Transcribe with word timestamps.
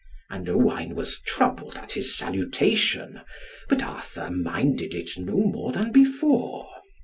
And 0.31 0.49
Owain 0.49 0.95
was 0.95 1.21
troubled 1.21 1.75
at 1.77 1.91
his 1.91 2.17
salutation, 2.17 3.21
but 3.69 3.83
Arthur 3.83 4.31
minded 4.31 4.95
it 4.95 5.11
no 5.19 5.35
more 5.37 5.71
than 5.71 5.91
before. 5.91 6.67